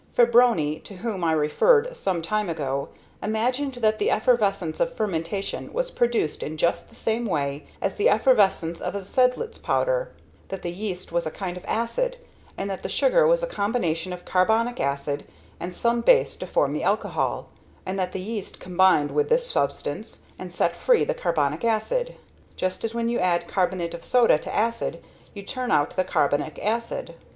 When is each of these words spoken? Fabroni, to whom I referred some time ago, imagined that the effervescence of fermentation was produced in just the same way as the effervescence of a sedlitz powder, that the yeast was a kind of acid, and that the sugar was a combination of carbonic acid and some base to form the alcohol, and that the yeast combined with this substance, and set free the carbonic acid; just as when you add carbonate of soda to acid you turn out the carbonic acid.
Fabroni, 0.17 0.83
to 0.83 0.95
whom 0.95 1.23
I 1.23 1.31
referred 1.33 1.95
some 1.95 2.23
time 2.23 2.49
ago, 2.49 2.89
imagined 3.21 3.75
that 3.81 3.99
the 3.99 4.09
effervescence 4.09 4.79
of 4.79 4.95
fermentation 4.95 5.71
was 5.73 5.91
produced 5.91 6.41
in 6.41 6.57
just 6.57 6.89
the 6.89 6.95
same 6.95 7.25
way 7.27 7.67
as 7.83 7.95
the 7.97 8.09
effervescence 8.09 8.81
of 8.81 8.95
a 8.95 9.01
sedlitz 9.03 9.59
powder, 9.61 10.11
that 10.47 10.63
the 10.63 10.71
yeast 10.71 11.11
was 11.11 11.27
a 11.27 11.29
kind 11.29 11.55
of 11.55 11.63
acid, 11.67 12.17
and 12.57 12.67
that 12.67 12.81
the 12.81 12.89
sugar 12.89 13.27
was 13.27 13.43
a 13.43 13.45
combination 13.45 14.11
of 14.11 14.25
carbonic 14.25 14.79
acid 14.79 15.23
and 15.59 15.75
some 15.75 16.01
base 16.01 16.35
to 16.37 16.47
form 16.47 16.73
the 16.73 16.81
alcohol, 16.81 17.49
and 17.85 17.99
that 17.99 18.11
the 18.11 18.19
yeast 18.19 18.59
combined 18.59 19.11
with 19.11 19.29
this 19.29 19.51
substance, 19.51 20.23
and 20.39 20.51
set 20.51 20.75
free 20.75 21.03
the 21.05 21.13
carbonic 21.13 21.63
acid; 21.63 22.15
just 22.55 22.83
as 22.83 22.95
when 22.95 23.07
you 23.07 23.19
add 23.19 23.47
carbonate 23.47 23.93
of 23.93 24.03
soda 24.03 24.39
to 24.39 24.51
acid 24.51 24.99
you 25.35 25.43
turn 25.43 25.69
out 25.69 25.95
the 25.95 26.03
carbonic 26.03 26.57
acid. 26.65 27.13